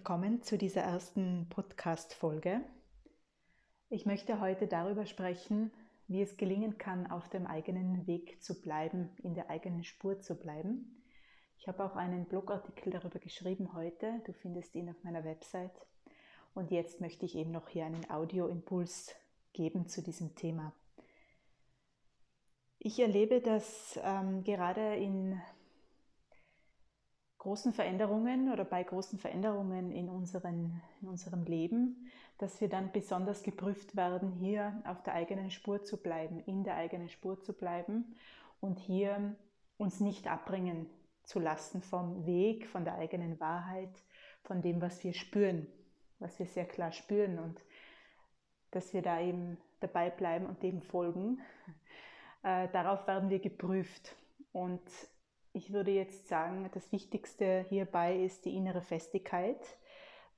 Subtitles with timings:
[0.00, 2.62] willkommen zu dieser ersten Podcast-Folge.
[3.90, 5.70] Ich möchte heute darüber sprechen,
[6.08, 10.36] wie es gelingen kann, auf dem eigenen Weg zu bleiben, in der eigenen Spur zu
[10.36, 11.04] bleiben.
[11.58, 14.22] Ich habe auch einen Blogartikel darüber geschrieben heute.
[14.24, 15.86] Du findest ihn auf meiner Website.
[16.54, 19.14] Und jetzt möchte ich eben noch hier einen Audioimpuls
[19.52, 20.72] geben zu diesem Thema.
[22.78, 25.38] Ich erlebe, dass ähm, gerade in
[27.40, 33.42] großen Veränderungen oder bei großen Veränderungen in, unseren, in unserem Leben, dass wir dann besonders
[33.42, 38.14] geprüft werden, hier auf der eigenen Spur zu bleiben, in der eigenen Spur zu bleiben
[38.60, 39.34] und hier
[39.78, 40.86] uns nicht abbringen
[41.24, 44.04] zu lassen vom Weg, von der eigenen Wahrheit,
[44.42, 45.66] von dem, was wir spüren,
[46.18, 47.58] was wir sehr klar spüren und
[48.70, 51.40] dass wir da eben dabei bleiben und dem folgen.
[52.42, 54.16] Äh, darauf werden wir geprüft.
[54.52, 54.80] Und
[55.52, 59.60] ich würde jetzt sagen, das Wichtigste hierbei ist die innere Festigkeit,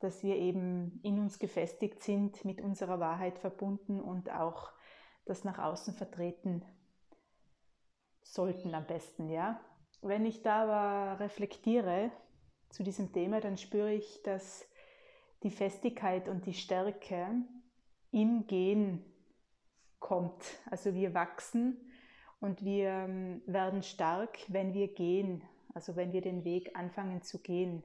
[0.00, 4.72] dass wir eben in uns gefestigt sind, mit unserer Wahrheit verbunden und auch
[5.24, 6.64] das nach außen vertreten
[8.22, 9.60] sollten am besten, ja.
[10.00, 12.10] Wenn ich da aber reflektiere
[12.70, 14.66] zu diesem Thema, dann spüre ich, dass
[15.42, 17.28] die Festigkeit und die Stärke
[18.10, 19.04] im Gehen
[20.00, 20.42] kommt.
[20.70, 21.91] Also wir wachsen
[22.42, 25.42] und wir ähm, werden stark, wenn wir gehen,
[25.74, 27.84] also wenn wir den Weg anfangen zu gehen.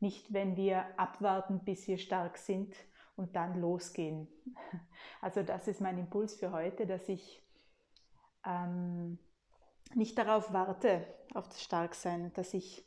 [0.00, 2.74] Nicht, wenn wir abwarten, bis wir stark sind
[3.16, 4.26] und dann losgehen.
[5.20, 7.42] Also das ist mein Impuls für heute, dass ich
[8.46, 9.18] ähm,
[9.94, 12.86] nicht darauf warte, auf das Starksein, dass ich,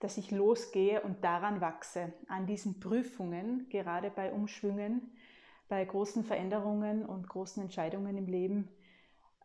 [0.00, 5.12] dass ich losgehe und daran wachse, an diesen Prüfungen, gerade bei Umschwüngen,
[5.68, 8.68] bei großen Veränderungen und großen Entscheidungen im Leben,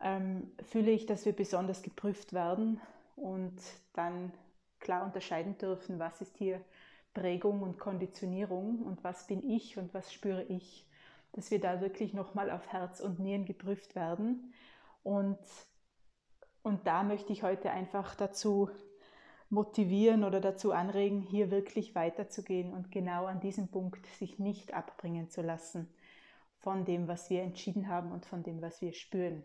[0.00, 2.80] ähm, fühle ich, dass wir besonders geprüft werden
[3.16, 3.58] und
[3.94, 4.32] dann
[4.80, 6.60] klar unterscheiden dürfen, was ist hier
[7.14, 10.86] Prägung und Konditionierung und was bin ich und was spüre ich,
[11.32, 14.52] dass wir da wirklich nochmal auf Herz und Nieren geprüft werden.
[15.02, 15.38] Und,
[16.62, 18.70] und da möchte ich heute einfach dazu
[19.50, 25.30] motivieren oder dazu anregen, hier wirklich weiterzugehen und genau an diesem Punkt sich nicht abbringen
[25.30, 25.88] zu lassen
[26.58, 29.42] von dem, was wir entschieden haben und von dem, was wir spüren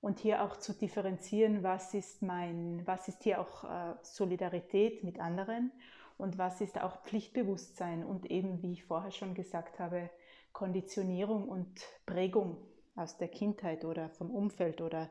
[0.00, 5.20] und hier auch zu differenzieren, was ist mein, was ist hier auch äh, Solidarität mit
[5.20, 5.72] anderen
[6.16, 10.10] und was ist auch Pflichtbewusstsein und eben, wie ich vorher schon gesagt habe,
[10.52, 11.68] Konditionierung und
[12.06, 12.56] Prägung
[12.96, 15.10] aus der Kindheit oder vom Umfeld oder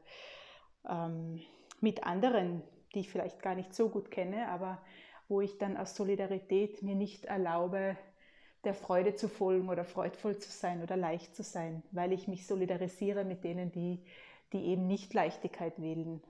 [0.88, 1.42] ähm,
[1.82, 2.62] mit anderen,
[2.94, 4.82] die ich vielleicht gar nicht so gut kenne, aber
[5.28, 7.96] wo ich dann aus Solidarität mir nicht erlaube,
[8.64, 12.46] der Freude zu folgen oder freudvoll zu sein oder leicht zu sein, weil ich mich
[12.46, 14.04] solidarisiere mit denen, die
[14.54, 16.22] die eben nicht Leichtigkeit wählen.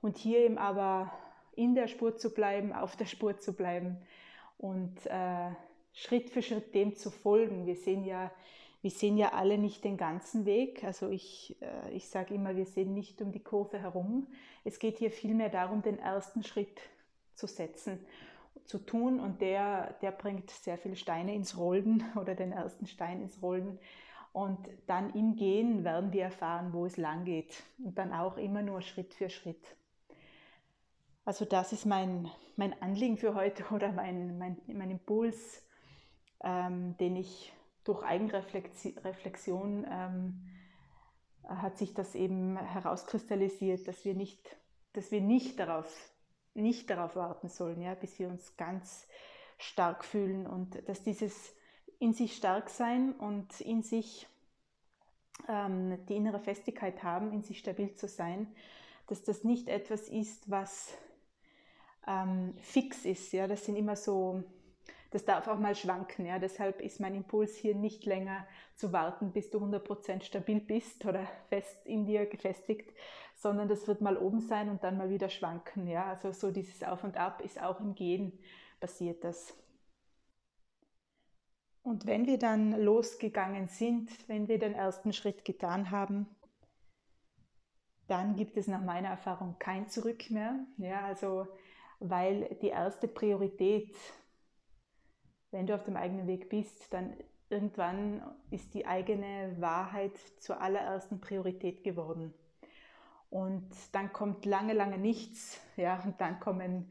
[0.00, 1.12] Und hier eben aber
[1.54, 3.96] in der Spur zu bleiben, auf der Spur zu bleiben
[4.58, 5.50] und äh,
[5.92, 7.66] Schritt für Schritt dem zu folgen.
[7.66, 8.30] Wir sehen ja,
[8.82, 10.84] wir sehen ja alle nicht den ganzen Weg.
[10.84, 14.26] Also ich, äh, ich sage immer, wir sehen nicht um die Kurve herum.
[14.64, 16.80] Es geht hier vielmehr darum, den ersten Schritt
[17.34, 17.98] zu setzen,
[18.64, 23.22] zu tun und der, der bringt sehr viele Steine ins Rollen oder den ersten Stein
[23.22, 23.78] ins Rollen,
[24.36, 27.62] und dann im Gehen werden wir erfahren, wo es lang geht.
[27.82, 29.64] Und dann auch immer nur Schritt für Schritt.
[31.24, 35.62] Also das ist mein, mein Anliegen für heute oder mein, mein, mein Impuls,
[36.44, 37.50] ähm, den ich
[37.82, 40.42] durch Eigenreflexion ähm,
[41.44, 44.54] hat sich das eben herauskristallisiert, dass wir nicht,
[44.92, 45.90] dass wir nicht darauf,
[46.52, 49.08] nicht darauf warten sollen, ja, bis wir uns ganz
[49.56, 51.56] stark fühlen und dass dieses
[51.98, 54.26] in sich stark sein und in sich
[55.48, 58.48] ähm, die innere Festigkeit haben, in sich stabil zu sein,
[59.06, 60.96] dass das nicht etwas ist, was
[62.06, 63.32] ähm, fix ist.
[63.32, 63.46] Ja?
[63.46, 64.42] Das sind immer so,
[65.10, 66.26] das darf auch mal schwanken.
[66.26, 66.38] Ja?
[66.38, 71.26] Deshalb ist mein Impuls hier nicht länger zu warten, bis du 100% stabil bist oder
[71.48, 72.92] fest in dir gefestigt,
[73.34, 75.86] sondern das wird mal oben sein und dann mal wieder schwanken.
[75.86, 76.06] Ja?
[76.06, 78.38] Also so dieses Auf und Ab ist auch im Gehen
[78.80, 79.54] passiert das.
[81.86, 86.26] Und wenn wir dann losgegangen sind, wenn wir den ersten Schritt getan haben,
[88.08, 90.58] dann gibt es nach meiner Erfahrung kein Zurück mehr.
[90.78, 91.46] Ja, also,
[92.00, 93.96] weil die erste Priorität,
[95.52, 97.16] wenn du auf dem eigenen Weg bist, dann
[97.50, 102.34] irgendwann ist die eigene Wahrheit zur allerersten Priorität geworden.
[103.30, 105.60] Und dann kommt lange, lange nichts.
[105.76, 106.90] Ja, und dann kommen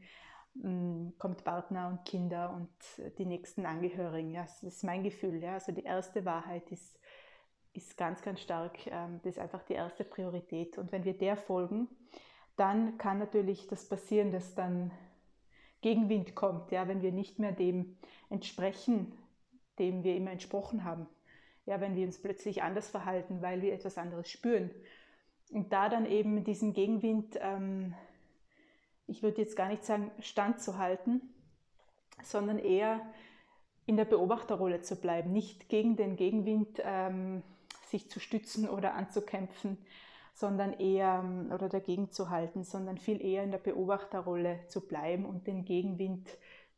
[1.18, 2.70] kommt Partner und Kinder und
[3.18, 4.30] die nächsten Angehörigen.
[4.30, 5.42] Ja, das ist mein Gefühl.
[5.42, 5.54] Ja.
[5.54, 6.98] Also die erste Wahrheit ist,
[7.72, 8.86] ist ganz, ganz stark.
[8.86, 10.78] Ähm, das ist einfach die erste Priorität.
[10.78, 11.88] Und wenn wir der folgen,
[12.56, 14.90] dann kann natürlich das passieren, dass dann
[15.82, 17.96] Gegenwind kommt, ja, wenn wir nicht mehr dem
[18.30, 19.12] entsprechen,
[19.78, 21.06] dem wir immer entsprochen haben.
[21.66, 24.70] Ja, wenn wir uns plötzlich anders verhalten, weil wir etwas anderes spüren.
[25.50, 27.94] Und da dann eben diesen Gegenwind, ähm,
[29.06, 31.20] ich würde jetzt gar nicht sagen, standzuhalten,
[32.22, 33.00] sondern eher
[33.86, 37.42] in der Beobachterrolle zu bleiben, nicht gegen den Gegenwind ähm,
[37.86, 39.78] sich zu stützen oder anzukämpfen,
[40.34, 45.24] sondern eher ähm, oder dagegen zu halten, sondern viel eher in der Beobachterrolle zu bleiben
[45.24, 46.28] und den Gegenwind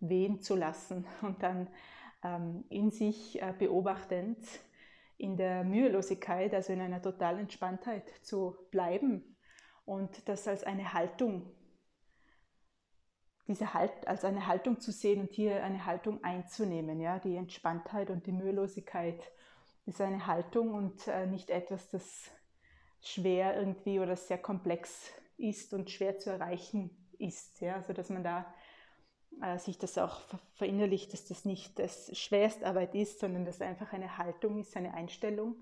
[0.00, 1.68] wehen zu lassen und dann
[2.22, 4.38] ähm, in sich äh, beobachtend
[5.16, 9.36] in der Mühelosigkeit, also in einer totalen Entspanntheit zu bleiben
[9.84, 11.50] und das als eine Haltung,
[13.48, 18.10] diese halt, als eine Haltung zu sehen und hier eine Haltung einzunehmen, ja, die Entspanntheit
[18.10, 19.20] und die Mühelosigkeit
[19.86, 22.30] ist eine Haltung und äh, nicht etwas, das
[23.00, 28.22] schwer irgendwie oder sehr komplex ist und schwer zu erreichen ist, ja, also dass man
[28.22, 28.44] da
[29.40, 30.20] äh, sich das auch
[30.54, 35.56] verinnerlicht, dass das nicht das Schwerstarbeit ist, sondern dass einfach eine Haltung ist, eine Einstellung,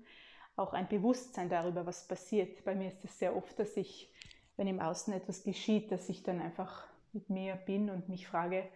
[0.57, 2.65] auch ein Bewusstsein darüber, was passiert.
[2.65, 4.11] Bei mir ist es sehr oft, dass ich,
[4.57, 6.87] wenn im Außen etwas geschieht, dass ich dann einfach
[7.17, 8.69] mit mir bin und mich frage,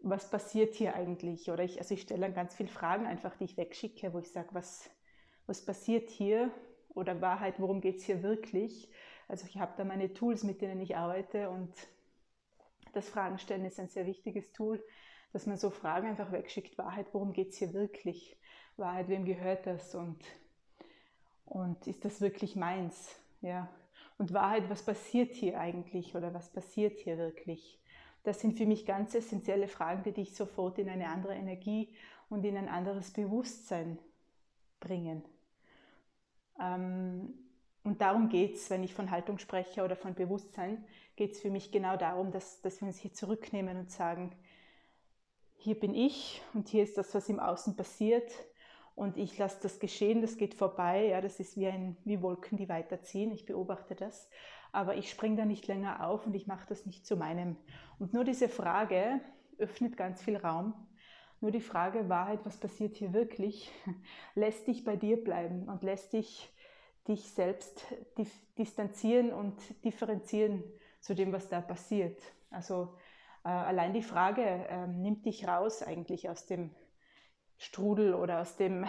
[0.00, 1.50] was passiert hier eigentlich?
[1.50, 4.30] Oder ich, also ich stelle dann ganz viele Fragen einfach, die ich wegschicke, wo ich
[4.30, 4.90] sage, was,
[5.46, 6.50] was passiert hier?
[6.94, 8.90] Oder Wahrheit, worum geht es hier wirklich?
[9.28, 11.72] Also ich habe da meine Tools, mit denen ich arbeite und
[12.92, 14.82] das Fragenstellen ist ein sehr wichtiges Tool,
[15.32, 16.78] dass man so Fragen einfach wegschickt.
[16.78, 18.36] Wahrheit, worum geht es hier wirklich?
[18.76, 19.94] Wahrheit, wem gehört das?
[19.94, 20.18] Und,
[21.44, 23.14] und ist das wirklich meins?
[23.42, 23.68] Ja.
[24.18, 27.78] Und Wahrheit, was passiert hier eigentlich oder was passiert hier wirklich?
[28.24, 31.94] Das sind für mich ganz essentielle Fragen, die dich sofort in eine andere Energie
[32.28, 33.98] und in ein anderes Bewusstsein
[34.80, 35.24] bringen.
[36.60, 37.32] Ähm,
[37.84, 40.84] und darum geht es, wenn ich von Haltung spreche oder von Bewusstsein,
[41.16, 44.32] geht es für mich genau darum, dass, dass wir uns hier zurücknehmen und sagen,
[45.56, 48.30] hier bin ich und hier ist das, was im Außen passiert
[48.98, 52.58] und ich lasse das geschehen, das geht vorbei, ja, das ist wie, ein, wie Wolken,
[52.58, 54.28] die weiterziehen, ich beobachte das,
[54.72, 57.56] aber ich springe da nicht länger auf und ich mache das nicht zu meinem.
[58.00, 59.20] Und nur diese Frage
[59.56, 60.74] öffnet ganz viel Raum.
[61.40, 63.70] Nur die Frage Wahrheit, was passiert hier wirklich,
[64.34, 66.52] lässt dich bei dir bleiben und lässt dich
[67.06, 67.86] dich selbst
[68.58, 69.54] distanzieren und
[69.84, 70.62] differenzieren
[71.00, 72.20] zu dem, was da passiert.
[72.50, 72.94] Also
[73.44, 76.70] äh, allein die Frage äh, nimmt dich raus eigentlich aus dem
[77.58, 78.86] Strudel oder aus dem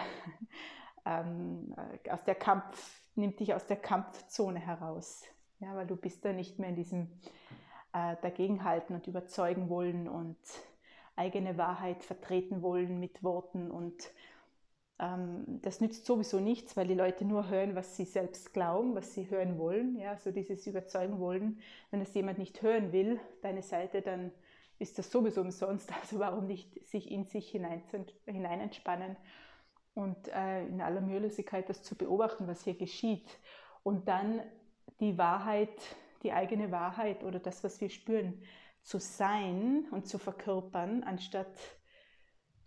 [1.04, 1.74] ähm,
[2.04, 5.24] äh, aus der Kampf, nimmt dich aus der Kampfzone heraus.
[5.58, 7.08] Ja, weil du bist da nicht mehr in diesem
[7.92, 10.38] äh, Dagegenhalten und überzeugen wollen und
[11.16, 14.10] eigene Wahrheit vertreten wollen mit Worten und
[15.00, 19.14] ähm, das nützt sowieso nichts, weil die Leute nur hören, was sie selbst glauben, was
[19.14, 19.98] sie hören wollen.
[19.98, 21.60] Ja, so dieses Überzeugen wollen.
[21.90, 24.30] Wenn es jemand nicht hören will, deine Seite, dann
[24.80, 25.92] ist das sowieso umsonst.
[26.00, 27.82] Also warum nicht sich in sich hinein,
[28.24, 29.16] entspannen
[29.94, 33.28] und äh, in aller Mühelosigkeit das zu beobachten, was hier geschieht.
[33.82, 34.42] Und dann
[34.98, 35.78] die Wahrheit,
[36.22, 38.42] die eigene Wahrheit oder das, was wir spüren,
[38.82, 41.58] zu sein und zu verkörpern, anstatt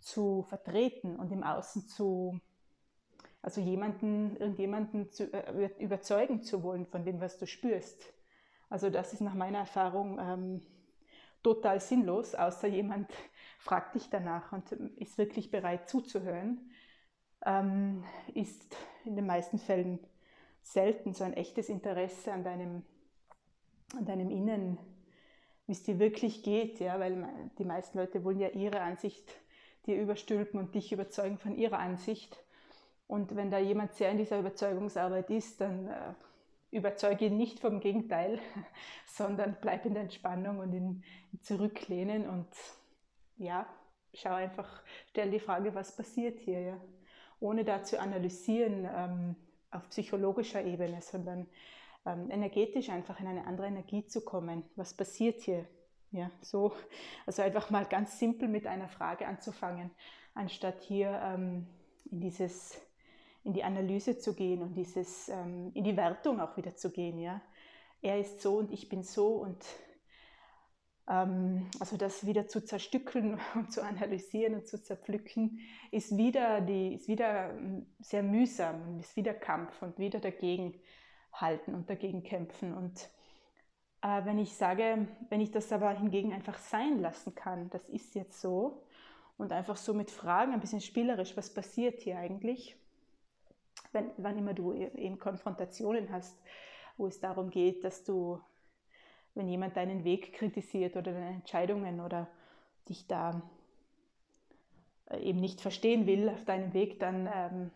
[0.00, 2.38] zu vertreten und im Außen zu,
[3.42, 8.12] also jemanden, irgendjemanden zu, äh, überzeugen zu wollen von dem, was du spürst.
[8.68, 10.62] Also das ist nach meiner Erfahrung ähm,
[11.44, 13.12] total sinnlos, außer jemand
[13.60, 16.72] fragt dich danach und ist wirklich bereit zuzuhören,
[17.46, 18.02] ähm,
[18.34, 20.00] ist in den meisten Fällen
[20.62, 22.82] selten so ein echtes Interesse an deinem,
[23.96, 24.78] an deinem Innen,
[25.66, 29.30] wie es dir wirklich geht, ja, weil die meisten Leute wollen ja ihre Ansicht
[29.86, 32.42] dir überstülpen und dich überzeugen von ihrer Ansicht.
[33.06, 36.14] Und wenn da jemand sehr in dieser Überzeugungsarbeit ist, dann äh,
[36.74, 38.40] überzeuge ihn nicht vom Gegenteil,
[39.06, 41.02] sondern bleib in der Entspannung und in,
[41.32, 42.48] in Zurücklehnen und
[43.36, 43.66] ja,
[44.12, 46.80] schau einfach, stell die Frage, was passiert hier, ja?
[47.40, 49.36] ohne da zu analysieren ähm,
[49.70, 51.46] auf psychologischer Ebene, sondern
[52.06, 54.62] ähm, energetisch einfach in eine andere Energie zu kommen.
[54.76, 55.66] Was passiert hier?
[56.12, 56.72] Ja, so,
[57.26, 59.90] also einfach mal ganz simpel mit einer Frage anzufangen,
[60.34, 61.66] anstatt hier ähm,
[62.10, 62.80] in dieses,
[63.44, 67.18] in die Analyse zu gehen und dieses, ähm, in die Wertung auch wieder zu gehen.
[67.18, 67.40] Ja,
[68.02, 69.64] er ist so und ich bin so und
[71.08, 75.60] ähm, also das wieder zu zerstückeln und zu analysieren und zu zerpflücken,
[75.90, 80.80] ist wieder, die, ist wieder ähm, sehr mühsam und ist wieder Kampf und wieder dagegen
[81.32, 83.10] halten und dagegen kämpfen und
[84.02, 88.14] äh, wenn ich sage, wenn ich das aber hingegen einfach sein lassen kann, das ist
[88.14, 88.84] jetzt so,
[89.36, 92.76] und einfach so mit Fragen ein bisschen spielerisch, was passiert hier eigentlich,
[93.94, 96.38] wenn, wann immer du e-, eben Konfrontationen hast,
[96.96, 98.40] wo es darum geht, dass du
[99.34, 102.28] wenn jemand deinen Weg kritisiert oder deine Entscheidungen oder
[102.88, 103.42] dich da
[105.10, 107.70] äh, eben nicht verstehen will auf deinem Weg, dann, ähm,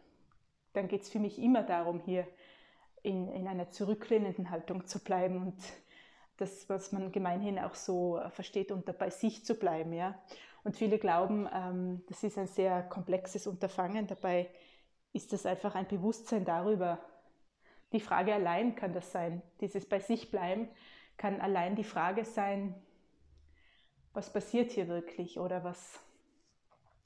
[0.73, 2.27] dann geht es für mich immer darum, hier
[3.03, 5.57] in, in einer zurücklehnenden Haltung zu bleiben und
[6.37, 9.93] das, was man gemeinhin auch so versteht, unter bei sich zu bleiben.
[9.93, 10.17] Ja?
[10.63, 14.07] Und viele glauben, ähm, das ist ein sehr komplexes Unterfangen.
[14.07, 14.49] Dabei
[15.13, 16.99] ist das einfach ein Bewusstsein darüber.
[17.93, 19.43] Die Frage allein kann das sein.
[19.61, 20.69] Dieses bei sich bleiben
[21.17, 22.75] kann allein die Frage sein,
[24.13, 26.01] was passiert hier wirklich oder was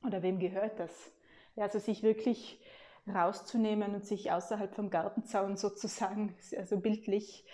[0.04, 1.12] oder wem gehört das?
[1.54, 2.61] Ja, also sich wirklich
[3.06, 7.44] rauszunehmen und sich außerhalb vom Gartenzaun sozusagen, also bildlich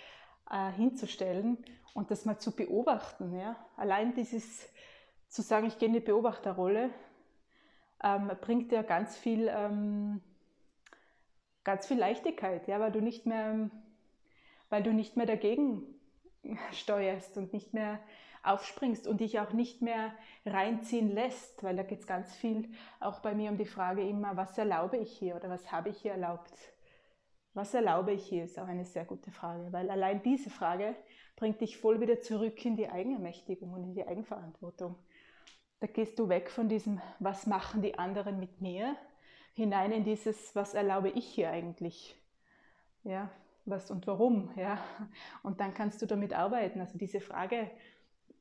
[0.49, 1.57] äh, hinzustellen
[1.93, 3.37] und das mal zu beobachten.
[3.37, 3.55] Ja?
[3.75, 4.67] Allein dieses
[5.27, 6.89] zu sagen, ich gehe in die Beobachterrolle,
[8.03, 10.21] ähm, bringt ja ganz viel, ähm,
[11.63, 13.69] ganz viel Leichtigkeit, ja, weil du nicht mehr,
[14.69, 15.83] weil du nicht mehr dagegen
[16.71, 17.99] steuerst und nicht mehr
[18.43, 20.13] aufspringst und dich auch nicht mehr
[20.45, 24.37] reinziehen lässt, weil da geht es ganz viel auch bei mir um die Frage immer,
[24.37, 26.53] was erlaube ich hier oder was habe ich hier erlaubt?
[27.53, 30.95] Was erlaube ich hier, ist auch eine sehr gute Frage, weil allein diese Frage
[31.35, 34.95] bringt dich voll wieder zurück in die Eigenermächtigung und in die Eigenverantwortung.
[35.79, 38.95] Da gehst du weg von diesem, was machen die anderen mit mir,
[39.53, 42.15] hinein in dieses, was erlaube ich hier eigentlich?
[43.03, 43.29] Ja,
[43.65, 44.51] was und warum?
[44.55, 44.79] Ja,
[45.43, 46.79] und dann kannst du damit arbeiten.
[46.79, 47.69] Also diese Frage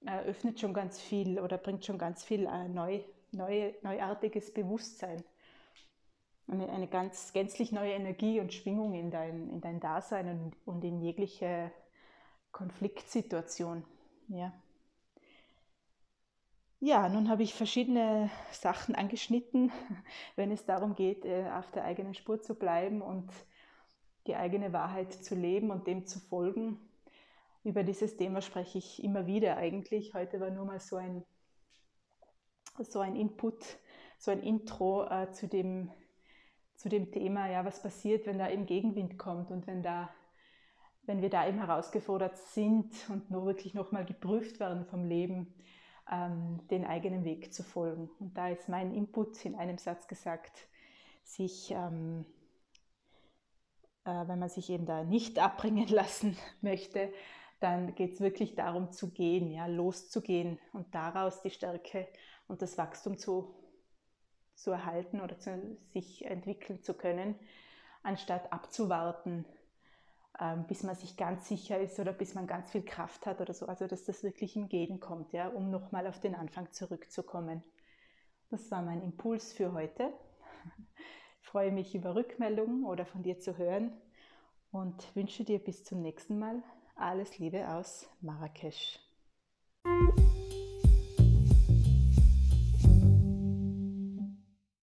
[0.04, 3.00] eröffnet schon ganz viel oder bringt schon ganz viel äh, neu,
[3.32, 5.22] neu, neuartiges Bewusstsein.
[6.46, 10.84] Eine, eine ganz gänzlich neue Energie und Schwingung in dein, in dein Dasein und, und
[10.84, 11.70] in jegliche
[12.52, 13.84] Konfliktsituation.
[14.28, 14.52] Ja.
[16.80, 19.72] Ja, nun habe ich verschiedene Sachen angeschnitten,
[20.36, 23.28] wenn es darum geht, äh, auf der eigenen Spur zu bleiben und
[24.28, 26.78] die eigene Wahrheit zu leben und dem zu folgen.
[27.64, 30.14] Über dieses Thema spreche ich immer wieder eigentlich.
[30.14, 31.24] Heute war nur mal so ein,
[32.78, 33.64] so ein Input,
[34.16, 35.90] so ein Intro äh, zu, dem,
[36.76, 40.10] zu dem Thema, ja, was passiert, wenn da eben Gegenwind kommt und wenn, da,
[41.02, 45.52] wenn wir da eben herausgefordert sind und nur wirklich nochmal geprüft werden vom Leben,
[46.10, 48.10] ähm, den eigenen Weg zu folgen.
[48.18, 50.66] Und da ist mein Input in einem Satz gesagt,
[51.24, 52.24] sich ähm,
[54.08, 57.12] äh, wenn man sich eben da nicht abbringen lassen möchte,
[57.60, 62.08] dann geht es wirklich darum zu gehen, ja, loszugehen und daraus die Stärke
[62.46, 63.54] und das Wachstum zu,
[64.54, 67.34] zu erhalten oder zu, sich entwickeln zu können,
[68.02, 69.44] anstatt abzuwarten,
[70.68, 73.66] bis man sich ganz sicher ist oder bis man ganz viel Kraft hat oder so.
[73.66, 77.62] Also dass das wirklich im Gehen kommt, ja, um nochmal auf den Anfang zurückzukommen.
[78.50, 80.12] Das war mein Impuls für heute.
[81.40, 83.92] Ich freue mich über Rückmeldungen oder von dir zu hören
[84.70, 86.62] und wünsche dir bis zum nächsten Mal
[86.94, 88.98] alles Liebe aus Marrakesch.